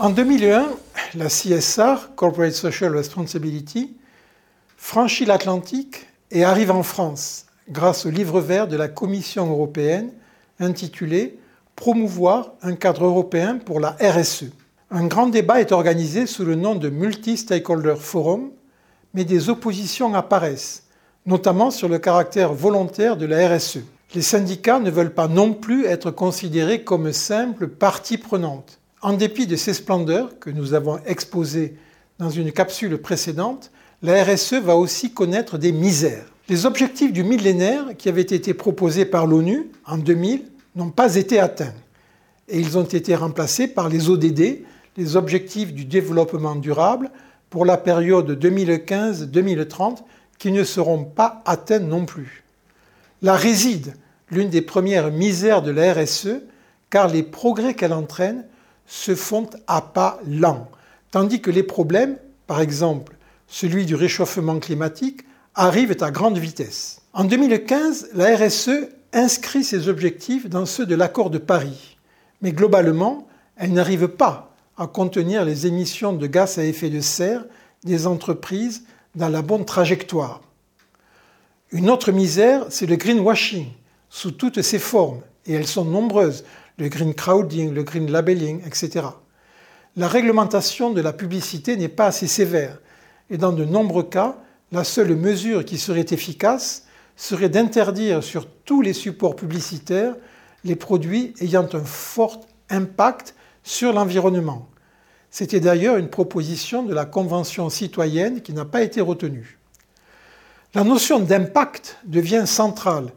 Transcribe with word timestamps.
En 0.00 0.08
2001, 0.08 0.66
la 1.14 1.26
CSR, 1.26 2.14
Corporate 2.16 2.54
Social 2.54 2.96
Responsibility, 2.96 3.98
franchit 4.78 5.26
l'Atlantique 5.26 6.06
et 6.30 6.42
arrive 6.42 6.70
en 6.70 6.82
France 6.82 7.44
grâce 7.68 8.06
au 8.06 8.10
livre 8.10 8.40
vert 8.40 8.66
de 8.66 8.78
la 8.78 8.88
Commission 8.88 9.50
européenne 9.50 10.10
intitulé 10.58 11.38
Promouvoir 11.76 12.52
un 12.62 12.76
cadre 12.76 13.04
européen 13.04 13.58
pour 13.58 13.78
la 13.78 13.94
RSE. 14.00 14.46
Un 14.90 15.06
grand 15.06 15.26
débat 15.26 15.60
est 15.60 15.70
organisé 15.70 16.26
sous 16.26 16.46
le 16.46 16.54
nom 16.54 16.76
de 16.76 16.88
Multi-Stakeholder 16.88 17.96
Forum, 17.98 18.52
mais 19.12 19.24
des 19.24 19.50
oppositions 19.50 20.14
apparaissent, 20.14 20.84
notamment 21.26 21.70
sur 21.70 21.90
le 21.90 21.98
caractère 21.98 22.54
volontaire 22.54 23.18
de 23.18 23.26
la 23.26 23.54
RSE. 23.54 23.80
Les 24.14 24.22
syndicats 24.22 24.80
ne 24.80 24.90
veulent 24.90 25.12
pas 25.12 25.28
non 25.28 25.52
plus 25.52 25.84
être 25.84 26.10
considérés 26.10 26.84
comme 26.84 27.12
simples 27.12 27.68
parties 27.68 28.16
prenantes. 28.16 28.79
En 29.02 29.14
dépit 29.14 29.46
de 29.46 29.56
ces 29.56 29.72
splendeurs 29.72 30.38
que 30.38 30.50
nous 30.50 30.74
avons 30.74 30.98
exposées 31.06 31.76
dans 32.18 32.28
une 32.28 32.52
capsule 32.52 32.98
précédente, 32.98 33.70
la 34.02 34.22
RSE 34.24 34.54
va 34.54 34.76
aussi 34.76 35.12
connaître 35.12 35.56
des 35.56 35.72
misères. 35.72 36.26
Les 36.50 36.66
objectifs 36.66 37.12
du 37.12 37.24
millénaire 37.24 37.96
qui 37.96 38.10
avaient 38.10 38.20
été 38.20 38.52
proposés 38.52 39.06
par 39.06 39.26
l'ONU 39.26 39.70
en 39.86 39.96
2000 39.96 40.44
n'ont 40.76 40.90
pas 40.90 41.16
été 41.16 41.38
atteints 41.38 41.74
et 42.48 42.58
ils 42.58 42.76
ont 42.76 42.84
été 42.84 43.14
remplacés 43.14 43.68
par 43.68 43.88
les 43.88 44.10
ODD, 44.10 44.64
les 44.96 45.16
objectifs 45.16 45.72
du 45.72 45.84
développement 45.84 46.56
durable, 46.56 47.10
pour 47.48 47.64
la 47.64 47.76
période 47.76 48.38
2015-2030 48.42 49.98
qui 50.38 50.52
ne 50.52 50.64
seront 50.64 51.04
pas 51.04 51.42
atteints 51.46 51.78
non 51.78 52.04
plus. 52.04 52.44
Là 53.22 53.34
réside 53.34 53.94
l'une 54.30 54.50
des 54.50 54.62
premières 54.62 55.10
misères 55.10 55.62
de 55.62 55.70
la 55.70 55.94
RSE 55.94 56.42
car 56.90 57.08
les 57.08 57.22
progrès 57.22 57.74
qu'elle 57.74 57.92
entraîne 57.92 58.44
se 58.90 59.14
font 59.14 59.48
à 59.68 59.80
pas 59.80 60.18
lents, 60.26 60.68
tandis 61.12 61.40
que 61.40 61.50
les 61.50 61.62
problèmes, 61.62 62.18
par 62.46 62.60
exemple 62.60 63.14
celui 63.46 63.86
du 63.86 63.94
réchauffement 63.94 64.58
climatique, 64.58 65.22
arrivent 65.54 65.96
à 66.00 66.10
grande 66.10 66.38
vitesse. 66.38 67.00
En 67.12 67.24
2015, 67.24 68.10
la 68.14 68.36
RSE 68.36 68.88
inscrit 69.12 69.64
ses 69.64 69.88
objectifs 69.88 70.48
dans 70.48 70.66
ceux 70.66 70.86
de 70.86 70.94
l'accord 70.94 71.30
de 71.30 71.38
Paris, 71.38 71.96
mais 72.42 72.52
globalement, 72.52 73.26
elle 73.56 73.72
n'arrive 73.72 74.08
pas 74.08 74.54
à 74.76 74.86
contenir 74.86 75.44
les 75.44 75.66
émissions 75.66 76.12
de 76.12 76.26
gaz 76.26 76.58
à 76.58 76.64
effet 76.64 76.90
de 76.90 77.00
serre 77.00 77.44
des 77.84 78.06
entreprises 78.06 78.84
dans 79.14 79.28
la 79.28 79.42
bonne 79.42 79.64
trajectoire. 79.64 80.40
Une 81.72 81.90
autre 81.90 82.10
misère, 82.12 82.66
c'est 82.70 82.86
le 82.86 82.96
greenwashing, 82.96 83.66
sous 84.08 84.32
toutes 84.32 84.62
ses 84.62 84.78
formes, 84.78 85.20
et 85.46 85.54
elles 85.54 85.66
sont 85.66 85.84
nombreuses, 85.84 86.44
le 86.78 86.88
green 86.88 87.14
crowding, 87.14 87.72
le 87.72 87.82
green 87.82 88.10
labelling, 88.10 88.64
etc. 88.66 89.06
La 89.96 90.08
réglementation 90.08 90.90
de 90.90 91.00
la 91.00 91.12
publicité 91.12 91.76
n'est 91.76 91.88
pas 91.88 92.06
assez 92.06 92.26
sévère, 92.26 92.78
et 93.28 93.38
dans 93.38 93.52
de 93.52 93.64
nombreux 93.64 94.04
cas, 94.04 94.36
la 94.72 94.84
seule 94.84 95.16
mesure 95.16 95.64
qui 95.64 95.78
serait 95.78 96.06
efficace 96.10 96.84
serait 97.16 97.48
d'interdire 97.48 98.22
sur 98.22 98.46
tous 98.46 98.82
les 98.82 98.92
supports 98.92 99.36
publicitaires 99.36 100.14
les 100.64 100.76
produits 100.76 101.34
ayant 101.40 101.68
un 101.72 101.84
fort 101.84 102.40
impact 102.70 103.34
sur 103.62 103.92
l'environnement. 103.92 104.68
C'était 105.30 105.60
d'ailleurs 105.60 105.96
une 105.96 106.08
proposition 106.08 106.82
de 106.82 106.94
la 106.94 107.04
Convention 107.04 107.68
citoyenne 107.68 108.42
qui 108.42 108.52
n'a 108.52 108.64
pas 108.64 108.82
été 108.82 109.00
retenue. 109.00 109.58
La 110.74 110.84
notion 110.84 111.20
d'impact 111.20 111.98
devient 112.04 112.44
centrale 112.46 113.10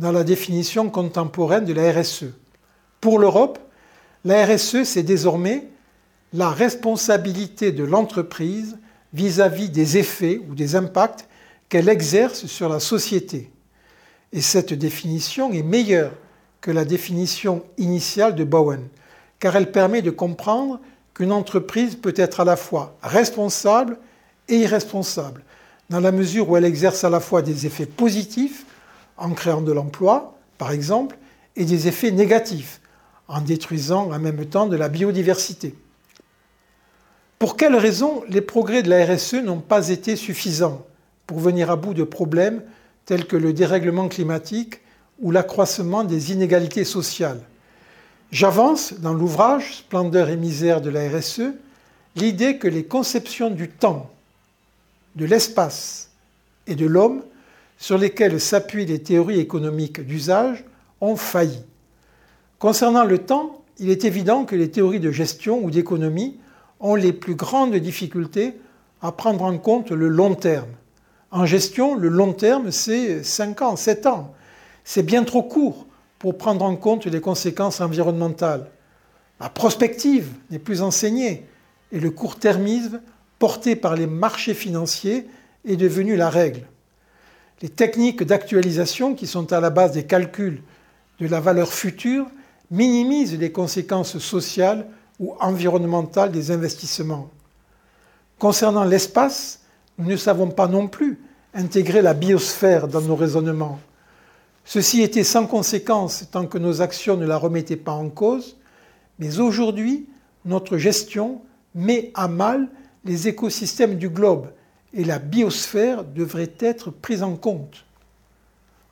dans 0.00 0.12
la 0.12 0.24
définition 0.24 0.88
contemporaine 0.88 1.66
de 1.66 1.74
la 1.74 1.92
RSE. 1.92 2.32
Pour 3.02 3.18
l'Europe, 3.18 3.58
la 4.24 4.46
RSE, 4.46 4.84
c'est 4.84 5.02
désormais 5.02 5.68
la 6.32 6.48
responsabilité 6.48 7.70
de 7.70 7.84
l'entreprise 7.84 8.78
vis-à-vis 9.12 9.68
des 9.68 9.98
effets 9.98 10.40
ou 10.48 10.54
des 10.54 10.74
impacts 10.74 11.28
qu'elle 11.68 11.88
exerce 11.88 12.46
sur 12.46 12.68
la 12.68 12.80
société. 12.80 13.50
Et 14.32 14.40
cette 14.40 14.72
définition 14.72 15.52
est 15.52 15.62
meilleure 15.62 16.12
que 16.62 16.70
la 16.70 16.86
définition 16.86 17.62
initiale 17.76 18.34
de 18.34 18.44
Bowen, 18.44 18.88
car 19.38 19.54
elle 19.54 19.70
permet 19.70 20.02
de 20.02 20.10
comprendre 20.10 20.80
qu'une 21.12 21.32
entreprise 21.32 21.94
peut 21.94 22.14
être 22.16 22.40
à 22.40 22.44
la 22.44 22.56
fois 22.56 22.96
responsable 23.02 23.98
et 24.48 24.60
irresponsable, 24.60 25.42
dans 25.90 26.00
la 26.00 26.12
mesure 26.12 26.48
où 26.48 26.56
elle 26.56 26.64
exerce 26.64 27.04
à 27.04 27.10
la 27.10 27.20
fois 27.20 27.42
des 27.42 27.66
effets 27.66 27.86
positifs, 27.86 28.64
en 29.20 29.30
créant 29.30 29.60
de 29.60 29.72
l'emploi, 29.72 30.36
par 30.58 30.72
exemple, 30.72 31.16
et 31.56 31.64
des 31.64 31.86
effets 31.88 32.10
négatifs, 32.10 32.80
en 33.28 33.40
détruisant 33.40 34.10
en 34.10 34.18
même 34.18 34.44
temps 34.46 34.66
de 34.66 34.76
la 34.76 34.88
biodiversité. 34.88 35.74
Pour 37.38 37.56
quelles 37.56 37.76
raisons 37.76 38.22
les 38.28 38.40
progrès 38.40 38.82
de 38.82 38.90
la 38.90 39.06
RSE 39.06 39.34
n'ont 39.34 39.60
pas 39.60 39.88
été 39.88 40.16
suffisants 40.16 40.84
pour 41.26 41.38
venir 41.38 41.70
à 41.70 41.76
bout 41.76 41.94
de 41.94 42.02
problèmes 42.02 42.62
tels 43.06 43.26
que 43.26 43.36
le 43.36 43.52
dérèglement 43.52 44.08
climatique 44.08 44.80
ou 45.20 45.30
l'accroissement 45.30 46.04
des 46.04 46.32
inégalités 46.32 46.84
sociales? 46.84 47.40
J'avance 48.30 48.94
dans 48.94 49.14
l'ouvrage 49.14 49.76
Splendeur 49.76 50.28
et 50.28 50.36
misère 50.36 50.80
de 50.80 50.90
la 50.90 51.08
RSE 51.08 51.52
l'idée 52.16 52.58
que 52.58 52.68
les 52.68 52.84
conceptions 52.84 53.50
du 53.50 53.68
temps, 53.68 54.10
de 55.16 55.24
l'espace 55.24 56.10
et 56.66 56.74
de 56.74 56.86
l'homme 56.86 57.22
sur 57.80 57.96
lesquelles 57.96 58.40
s'appuient 58.40 58.84
les 58.84 59.02
théories 59.02 59.40
économiques 59.40 60.02
d'usage 60.02 60.64
ont 61.00 61.16
failli. 61.16 61.64
Concernant 62.58 63.04
le 63.04 63.18
temps, 63.18 63.64
il 63.78 63.88
est 63.88 64.04
évident 64.04 64.44
que 64.44 64.54
les 64.54 64.70
théories 64.70 65.00
de 65.00 65.10
gestion 65.10 65.64
ou 65.64 65.70
d'économie 65.70 66.38
ont 66.78 66.94
les 66.94 67.14
plus 67.14 67.34
grandes 67.34 67.74
difficultés 67.74 68.54
à 69.00 69.12
prendre 69.12 69.44
en 69.44 69.56
compte 69.56 69.90
le 69.92 70.08
long 70.08 70.34
terme. 70.34 70.68
En 71.30 71.46
gestion, 71.46 71.94
le 71.94 72.08
long 72.08 72.34
terme, 72.34 72.70
c'est 72.70 73.24
5 73.24 73.62
ans, 73.62 73.76
7 73.76 74.06
ans. 74.06 74.34
C'est 74.84 75.02
bien 75.02 75.24
trop 75.24 75.42
court 75.42 75.86
pour 76.18 76.36
prendre 76.36 76.66
en 76.66 76.76
compte 76.76 77.06
les 77.06 77.20
conséquences 77.22 77.80
environnementales. 77.80 78.70
La 79.40 79.48
prospective 79.48 80.28
n'est 80.50 80.58
plus 80.58 80.82
enseignée 80.82 81.46
et 81.92 81.98
le 81.98 82.10
court-termisme, 82.10 83.00
porté 83.38 83.74
par 83.74 83.96
les 83.96 84.06
marchés 84.06 84.52
financiers, 84.52 85.26
est 85.64 85.76
devenu 85.76 86.16
la 86.16 86.28
règle. 86.28 86.66
Les 87.62 87.68
techniques 87.68 88.22
d'actualisation 88.22 89.14
qui 89.14 89.26
sont 89.26 89.52
à 89.52 89.60
la 89.60 89.70
base 89.70 89.92
des 89.92 90.04
calculs 90.04 90.62
de 91.18 91.26
la 91.26 91.40
valeur 91.40 91.72
future 91.72 92.26
minimisent 92.70 93.38
les 93.38 93.52
conséquences 93.52 94.18
sociales 94.18 94.86
ou 95.18 95.34
environnementale 95.40 96.32
des 96.32 96.50
investissements. 96.50 97.28
Concernant 98.38 98.84
l'espace, 98.84 99.60
nous 99.98 100.06
ne 100.06 100.16
savons 100.16 100.48
pas 100.48 100.68
non 100.68 100.88
plus 100.88 101.18
intégrer 101.52 102.00
la 102.00 102.14
biosphère 102.14 102.88
dans 102.88 103.02
nos 103.02 103.16
raisonnements. 103.16 103.78
Ceci 104.64 105.02
était 105.02 105.24
sans 105.24 105.46
conséquence 105.46 106.24
tant 106.30 106.46
que 106.46 106.56
nos 106.56 106.80
actions 106.80 107.16
ne 107.16 107.26
la 107.26 107.36
remettaient 107.36 107.76
pas 107.76 107.92
en 107.92 108.08
cause, 108.08 108.56
mais 109.18 109.38
aujourd'hui, 109.40 110.08
notre 110.46 110.78
gestion 110.78 111.42
met 111.74 112.10
à 112.14 112.28
mal 112.28 112.68
les 113.04 113.28
écosystèmes 113.28 113.96
du 113.96 114.08
globe 114.08 114.46
et 114.94 115.04
la 115.04 115.18
biosphère 115.18 116.04
devrait 116.04 116.52
être 116.58 116.90
prise 116.90 117.22
en 117.22 117.36
compte. 117.36 117.84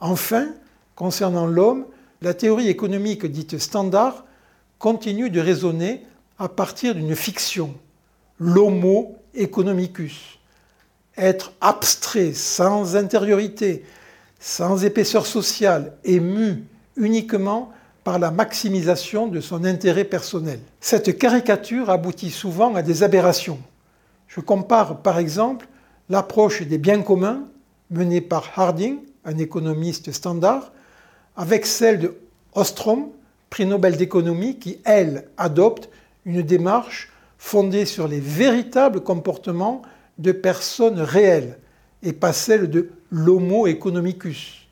Enfin, 0.01 0.49
concernant 0.95 1.47
l'homme, 1.47 1.87
la 2.23 2.35
théorie 2.35 2.69
économique 2.69 3.27
dite 3.27 3.59
standard 3.59 4.25
continue 4.79 5.31
de 5.31 5.41
raisonner 5.41 6.05
à 6.39 6.49
partir 6.49 6.95
d'une 6.95 7.17
fiction, 7.17 7.75
l'homo 8.39 9.17
economicus. 9.35 10.39
Être 11.17 11.53
abstrait, 11.61 12.33
sans 12.33 12.95
intériorité, 12.95 13.85
sans 14.39 14.85
épaisseur 14.85 15.27
sociale 15.27 15.95
et 16.05 16.21
mu 16.21 16.65
uniquement 16.97 17.73
par 18.05 18.19
la 18.19 18.31
maximisation 18.31 19.27
de 19.27 19.41
son 19.41 19.65
intérêt 19.65 20.05
personnel. 20.05 20.61
Cette 20.81 21.19
caricature 21.19 21.91
aboutit 21.91 22.31
souvent 22.31 22.75
à 22.75 22.83
des 22.83 23.03
aberrations. 23.03 23.59
Je 24.29 24.41
compare 24.41 25.03
par 25.03 25.19
exemple 25.19 25.67
l'approche 26.11 26.63
des 26.63 26.79
biens 26.79 27.03
communs 27.03 27.45
menée 27.91 28.21
par 28.21 28.51
Harding, 28.57 28.99
un 29.25 29.39
économiste 29.39 30.13
standard, 30.13 30.73
avec 31.37 31.67
celle 31.67 31.99
de 31.99 32.17
Ostrom, 32.55 33.09
prix 33.51 33.67
Nobel 33.67 33.97
d'économie, 33.97 34.59
qui, 34.59 34.81
elle, 34.85 35.29
adopte 35.37 35.89
une 36.25 36.43
démarche 36.43 37.11
fondée 37.39 37.85
sur 37.87 38.09
les 38.09 38.21
véritables 38.21 39.01
comportements 39.01 39.83
de 40.19 40.33
personnes 40.33 41.01
réelles 41.01 41.59
et 42.03 42.13
pas 42.13 42.33
celle 42.33 42.69
de 42.69 42.91
l'homo 43.11 43.67
economicus. 43.67 44.67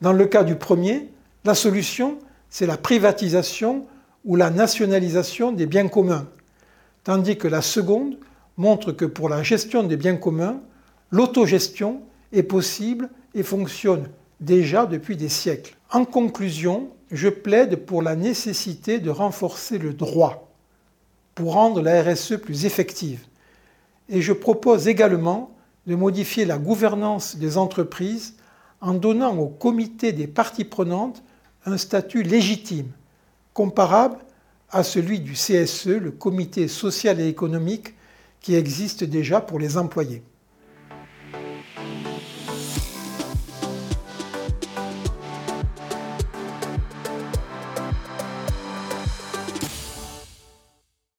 Dans 0.00 0.12
le 0.12 0.26
cas 0.26 0.44
du 0.44 0.56
premier, 0.56 1.10
la 1.44 1.54
solution, 1.54 2.18
c'est 2.48 2.66
la 2.66 2.76
privatisation 2.76 3.86
ou 4.24 4.36
la 4.36 4.50
nationalisation 4.50 5.52
des 5.52 5.66
biens 5.66 5.88
communs, 5.88 6.26
tandis 7.04 7.36
que 7.36 7.48
la 7.48 7.62
seconde 7.62 8.16
montre 8.60 8.92
que 8.92 9.06
pour 9.06 9.30
la 9.30 9.42
gestion 9.42 9.82
des 9.82 9.96
biens 9.96 10.16
communs, 10.16 10.60
l'autogestion 11.10 12.02
est 12.32 12.42
possible 12.42 13.08
et 13.34 13.42
fonctionne 13.42 14.08
déjà 14.38 14.84
depuis 14.84 15.16
des 15.16 15.30
siècles. 15.30 15.76
En 15.90 16.04
conclusion, 16.04 16.90
je 17.10 17.30
plaide 17.30 17.86
pour 17.86 18.02
la 18.02 18.16
nécessité 18.16 18.98
de 18.98 19.08
renforcer 19.10 19.78
le 19.78 19.94
droit 19.94 20.52
pour 21.34 21.54
rendre 21.54 21.80
la 21.80 22.02
RSE 22.02 22.36
plus 22.36 22.66
effective. 22.66 23.24
Et 24.10 24.20
je 24.20 24.34
propose 24.34 24.88
également 24.88 25.54
de 25.86 25.94
modifier 25.94 26.44
la 26.44 26.58
gouvernance 26.58 27.36
des 27.36 27.56
entreprises 27.56 28.34
en 28.82 28.92
donnant 28.92 29.38
au 29.38 29.46
comité 29.46 30.12
des 30.12 30.26
parties 30.26 30.66
prenantes 30.66 31.22
un 31.64 31.78
statut 31.78 32.22
légitime, 32.22 32.90
comparable 33.54 34.18
à 34.70 34.82
celui 34.82 35.20
du 35.20 35.32
CSE, 35.32 35.86
le 35.86 36.10
comité 36.10 36.68
social 36.68 37.20
et 37.20 37.28
économique, 37.28 37.94
qui 38.40 38.54
existe 38.54 39.04
déjà 39.04 39.40
pour 39.40 39.58
les 39.58 39.76
employés. 39.76 40.22